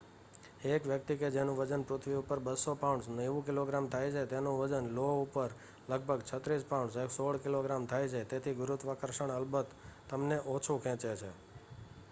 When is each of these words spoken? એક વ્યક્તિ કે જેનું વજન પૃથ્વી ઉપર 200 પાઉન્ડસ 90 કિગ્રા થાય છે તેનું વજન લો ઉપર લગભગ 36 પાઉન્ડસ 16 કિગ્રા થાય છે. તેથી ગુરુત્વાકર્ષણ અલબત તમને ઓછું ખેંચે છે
એક 0.67 0.85
વ્યક્તિ 0.85 1.15
કે 1.15 1.27
જેનું 1.33 1.57
વજન 1.57 1.83
પૃથ્વી 1.89 2.15
ઉપર 2.19 2.39
200 2.45 2.73
પાઉન્ડસ 2.75 3.09
90 3.11 3.43
કિગ્રા 3.49 3.81
થાય 3.87 4.13
છે 4.15 4.23
તેનું 4.27 4.57
વજન 4.61 4.87
લો 4.95 5.05
ઉપર 5.17 5.53
લગભગ 5.89 6.25
36 6.31 6.65
પાઉન્ડસ 6.71 6.97
16 7.11 7.43
કિગ્રા 7.43 7.79
થાય 7.85 8.07
છે. 8.13 8.21
તેથી 8.25 8.55
ગુરુત્વાકર્ષણ 8.55 9.35
અલબત 9.35 9.77
તમને 10.09 10.37
ઓછું 10.49 10.79
ખેંચે 10.79 11.13
છે 11.15 11.31